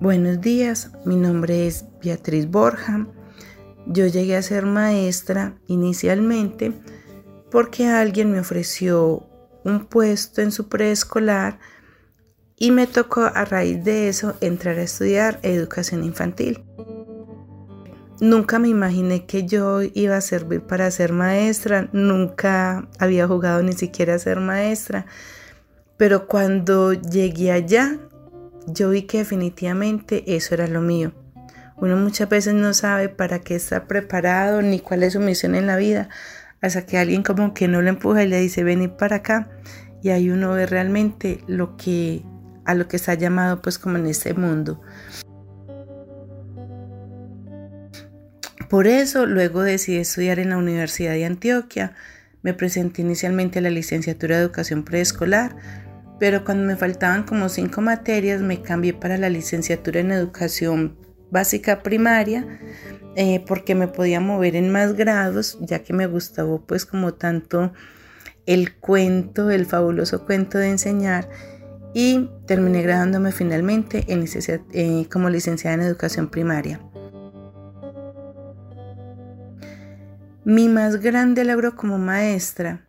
Buenos 0.00 0.40
días, 0.40 0.90
mi 1.04 1.16
nombre 1.16 1.66
es 1.66 1.84
Beatriz 2.02 2.50
Borja. 2.50 3.06
Yo 3.86 4.06
llegué 4.06 4.36
a 4.36 4.42
ser 4.42 4.66
maestra 4.66 5.56
inicialmente 5.66 6.72
porque 7.50 7.88
alguien 7.88 8.30
me 8.30 8.40
ofreció 8.40 9.26
un 9.64 9.86
puesto 9.86 10.40
en 10.40 10.52
su 10.52 10.68
preescolar 10.68 11.58
y 12.56 12.70
me 12.70 12.86
tocó 12.86 13.22
a 13.22 13.44
raíz 13.44 13.82
de 13.84 14.08
eso 14.08 14.34
entrar 14.40 14.78
a 14.78 14.82
estudiar 14.82 15.40
educación 15.42 16.04
infantil. 16.04 16.62
Nunca 18.20 18.58
me 18.58 18.68
imaginé 18.68 19.24
que 19.24 19.46
yo 19.46 19.80
iba 19.82 20.16
a 20.16 20.20
servir 20.20 20.60
para 20.60 20.90
ser 20.90 21.12
maestra, 21.12 21.88
nunca 21.92 22.86
había 22.98 23.26
jugado 23.26 23.62
ni 23.62 23.72
siquiera 23.72 24.14
a 24.14 24.18
ser 24.18 24.40
maestra, 24.40 25.06
pero 25.96 26.26
cuando 26.26 26.92
llegué 26.92 27.50
allá, 27.50 27.98
yo 28.66 28.90
vi 28.90 29.02
que 29.02 29.18
definitivamente 29.18 30.36
eso 30.36 30.54
era 30.54 30.66
lo 30.66 30.80
mío. 30.80 31.12
Uno 31.76 31.96
muchas 31.96 32.28
veces 32.28 32.54
no 32.54 32.74
sabe 32.74 33.08
para 33.08 33.40
qué 33.40 33.54
está 33.54 33.86
preparado 33.86 34.60
ni 34.62 34.80
cuál 34.80 35.02
es 35.02 35.14
su 35.14 35.20
misión 35.20 35.54
en 35.54 35.66
la 35.66 35.76
vida, 35.76 36.08
hasta 36.60 36.84
que 36.84 36.98
alguien 36.98 37.22
como 37.22 37.54
que 37.54 37.68
no 37.68 37.80
lo 37.80 37.88
empuja 37.88 38.22
y 38.22 38.28
le 38.28 38.40
dice 38.40 38.62
venir 38.64 38.90
para 38.90 39.16
acá 39.16 39.48
y 40.02 40.10
ahí 40.10 40.30
uno 40.30 40.52
ve 40.52 40.66
realmente 40.66 41.42
lo 41.46 41.76
que 41.76 42.22
a 42.64 42.74
lo 42.74 42.88
que 42.88 42.96
está 42.96 43.14
llamado 43.14 43.62
pues 43.62 43.78
como 43.78 43.96
en 43.96 44.06
este 44.06 44.34
mundo. 44.34 44.80
Por 48.68 48.86
eso 48.86 49.26
luego 49.26 49.62
decidí 49.62 49.98
estudiar 49.98 50.38
en 50.38 50.50
la 50.50 50.56
Universidad 50.56 51.12
de 51.14 51.24
Antioquia. 51.24 51.94
Me 52.42 52.54
presenté 52.54 53.02
inicialmente 53.02 53.58
a 53.58 53.62
la 53.62 53.70
licenciatura 53.70 54.36
de 54.36 54.42
educación 54.42 54.84
preescolar, 54.84 55.56
pero 56.20 56.44
cuando 56.44 56.64
me 56.64 56.76
faltaban 56.76 57.24
como 57.24 57.48
cinco 57.48 57.80
materias 57.80 58.42
me 58.42 58.62
cambié 58.62 58.92
para 58.92 59.16
la 59.16 59.30
licenciatura 59.30 60.00
en 60.00 60.12
educación 60.12 60.96
básica 61.30 61.82
primaria 61.82 62.60
eh, 63.16 63.42
porque 63.48 63.74
me 63.74 63.88
podía 63.88 64.20
mover 64.20 64.54
en 64.54 64.70
más 64.70 64.94
grados 64.94 65.58
ya 65.60 65.80
que 65.80 65.94
me 65.94 66.06
gustaba 66.06 66.58
pues 66.58 66.86
como 66.86 67.14
tanto 67.14 67.72
el 68.46 68.76
cuento, 68.76 69.50
el 69.50 69.66
fabuloso 69.66 70.26
cuento 70.26 70.58
de 70.58 70.68
enseñar 70.68 71.28
y 71.94 72.28
terminé 72.46 72.82
graduándome 72.82 73.32
finalmente 73.32 74.04
en 74.08 74.24
eh, 74.72 75.06
como 75.10 75.28
licenciada 75.28 75.74
en 75.74 75.82
educación 75.82 76.28
primaria. 76.28 76.80
Mi 80.44 80.68
más 80.68 81.00
grande 81.00 81.44
logro 81.44 81.76
como 81.76 81.98
maestra, 81.98 82.86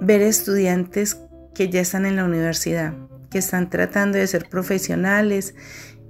ver 0.00 0.22
estudiantes 0.22 1.20
que 1.60 1.68
ya 1.68 1.82
están 1.82 2.06
en 2.06 2.16
la 2.16 2.24
universidad, 2.24 2.94
que 3.30 3.36
están 3.36 3.68
tratando 3.68 4.16
de 4.16 4.26
ser 4.26 4.48
profesionales 4.48 5.54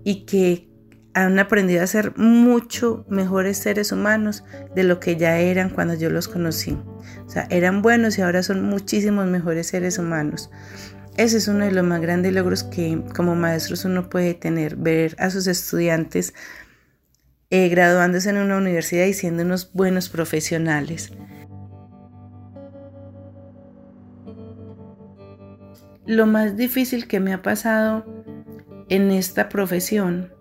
y 0.04 0.24
que 0.24 0.68
han 1.12 1.40
aprendido 1.40 1.82
a 1.82 1.88
ser 1.88 2.16
mucho 2.16 3.04
mejores 3.08 3.58
seres 3.58 3.90
humanos 3.90 4.44
de 4.76 4.84
lo 4.84 5.00
que 5.00 5.16
ya 5.16 5.38
eran 5.38 5.70
cuando 5.70 5.94
yo 5.94 6.08
los 6.08 6.28
conocí. 6.28 6.78
O 7.26 7.28
sea, 7.28 7.48
eran 7.50 7.82
buenos 7.82 8.16
y 8.16 8.22
ahora 8.22 8.44
son 8.44 8.62
muchísimos 8.62 9.26
mejores 9.26 9.66
seres 9.66 9.98
humanos. 9.98 10.52
Ese 11.16 11.38
es 11.38 11.48
uno 11.48 11.64
de 11.64 11.72
los 11.72 11.82
más 11.82 12.00
grandes 12.00 12.32
logros 12.32 12.62
que 12.62 13.02
como 13.16 13.34
maestros 13.34 13.84
uno 13.84 14.08
puede 14.08 14.34
tener, 14.34 14.76
ver 14.76 15.16
a 15.18 15.30
sus 15.30 15.48
estudiantes 15.48 16.32
eh, 17.50 17.68
graduándose 17.70 18.30
en 18.30 18.36
una 18.36 18.56
universidad 18.56 19.06
y 19.06 19.14
siendo 19.14 19.42
unos 19.42 19.72
buenos 19.72 20.10
profesionales. 20.10 21.10
Lo 26.06 26.26
más 26.26 26.56
difícil 26.56 27.06
que 27.06 27.20
me 27.20 27.32
ha 27.32 27.42
pasado 27.42 28.04
en 28.88 29.10
esta 29.10 29.48
profesión, 29.48 30.32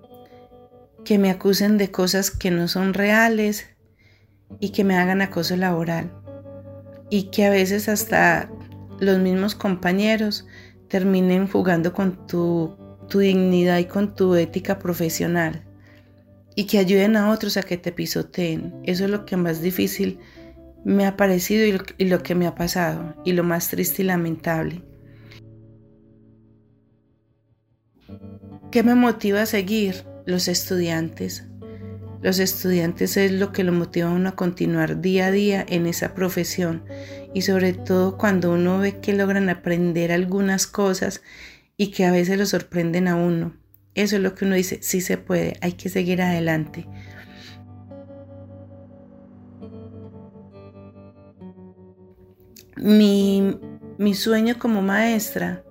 que 1.06 1.18
me 1.18 1.30
acusen 1.30 1.78
de 1.78 1.92
cosas 1.92 2.32
que 2.32 2.52
no 2.52 2.68
son 2.68 2.94
reales 2.94 3.68
y 4.60 4.70
que 4.70 4.84
me 4.84 4.98
hagan 4.98 5.22
acoso 5.22 5.56
laboral. 5.56 6.12
Y 7.10 7.32
que 7.32 7.46
a 7.46 7.50
veces 7.50 7.90
hasta 7.90 8.50
los 9.00 9.20
mismos 9.20 9.56
compañeros 9.56 10.46
terminen 10.88 11.48
jugando 11.48 11.94
con 11.94 12.28
tu, 12.28 12.76
dignidad 13.14 13.80
y 13.80 13.86
con 13.86 14.14
tu 14.14 14.36
ética 14.36 14.78
profesional 14.78 15.66
y 16.56 16.66
que 16.66 16.78
ayuden 16.78 17.16
a 17.16 17.32
otros 17.32 17.58
a 17.58 17.64
que 17.64 17.78
te 17.78 17.92
pisoteen. 17.92 18.76
Eso 18.84 19.06
es 19.06 19.10
lo 19.10 19.26
que 19.26 19.38
más 19.38 19.62
difícil 19.62 20.20
me 20.84 21.06
ha 21.08 21.18
parecido 21.18 21.66
y 21.98 22.06
lo, 22.06 22.22
que 22.22 22.36
me 22.36 22.48
ha 22.48 22.56
pasado 22.56 23.16
y 23.26 23.34
lo 23.34 23.44
más 23.44 23.70
triste 23.70 24.04
y 24.04 24.06
lamentable. 24.06 24.84
¿Qué 28.72 28.84
me 28.84 28.94
motiva 28.94 29.42
a 29.42 29.46
seguir? 29.48 30.06
Los 30.28 30.48
estudiantes. 30.48 31.44
Los 32.22 32.38
estudiantes 32.38 33.18
es 33.18 33.32
lo 33.32 33.52
que 33.52 33.64
lo 33.64 33.72
motiva 33.72 34.10
a 34.10 34.14
uno 34.14 34.30
a 34.30 34.36
continuar 34.36 35.02
día 35.02 35.28
a 35.28 35.32
día 35.32 35.66
en 35.68 35.88
esa 35.88 36.14
profesión 36.14 36.84
y 37.34 37.42
sobre 37.42 37.74
todo 37.74 38.16
cuando 38.16 38.52
uno 38.52 38.78
ve 38.78 39.00
que 39.00 39.14
logran 39.14 39.50
aprender 39.50 40.12
algunas 40.12 40.68
cosas 40.68 41.24
y 41.78 41.90
que 41.90 42.06
a 42.06 42.12
veces 42.12 42.38
lo 42.38 42.46
sorprenden 42.46 43.08
a 43.08 43.16
uno. 43.16 43.58
Eso 43.96 44.18
es 44.18 44.22
lo 44.22 44.36
que 44.36 44.46
uno 44.46 44.54
dice, 44.54 44.78
sí 44.84 45.02
se 45.02 45.18
puede, 45.18 45.58
hay 45.62 45.72
que 45.72 45.90
seguir 45.90 46.22
adelante. 46.22 46.88
Mi, 52.76 53.58
mi 53.98 54.14
sueño 54.14 54.60
como 54.60 54.84
maestra, 54.84 55.64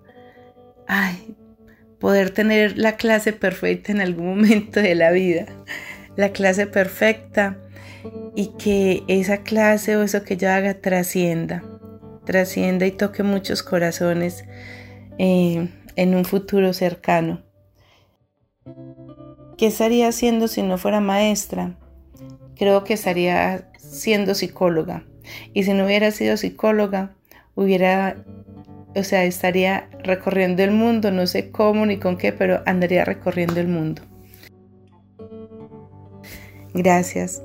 ay, 0.89 1.28
poder 1.99 2.31
tener 2.31 2.79
la 2.79 2.97
clase 2.97 3.33
perfecta 3.33 3.93
en 3.93 4.01
algún 4.01 4.27
momento 4.37 4.81
de 4.81 4.95
la 4.95 5.11
vida, 5.11 5.47
la 6.17 6.31
clase 6.31 6.67
perfecta 6.67 7.59
y 8.35 8.53
que 8.59 9.03
esa 9.09 9.39
clase 9.39 9.97
o 9.97 10.03
eso 10.03 10.23
que 10.25 10.37
yo 10.37 10.51
haga 10.51 10.75
trascienda, 10.75 11.65
trascienda 12.25 12.87
y 12.87 12.93
toque 12.93 13.23
muchos 13.23 13.63
corazones 13.63 14.45
eh, 15.19 15.69
en 15.97 16.15
un 16.15 16.25
futuro 16.25 16.73
cercano. 16.73 17.43
¿Qué 19.57 19.67
estaría 19.67 20.07
haciendo 20.09 20.47
si 20.47 20.63
no 20.63 20.79
fuera 20.79 21.01
maestra? 21.01 21.77
Creo 22.55 22.85
que 22.85 22.95
estaría 22.95 23.73
siendo 23.77 24.35
psicóloga. 24.35 25.05
Y 25.53 25.65
si 25.65 25.75
no 25.75 25.85
hubiera 25.85 26.13
sido 26.13 26.37
psicóloga, 26.37 27.17
hubiera, 27.57 28.25
o 28.95 29.03
sea, 29.03 29.25
estaría 29.25 29.89
recorriendo 30.03 30.63
el 30.63 30.71
mundo, 30.71 31.11
no 31.11 31.27
sé 31.27 31.51
cómo 31.51 31.87
ni 31.87 31.99
con 31.99 32.17
qué, 32.17 32.33
pero 32.33 32.63
andaría 32.67 33.05
recorriendo 33.05 33.61
el 33.61 33.69
mundo. 33.69 34.03
Gracias. 36.75 37.43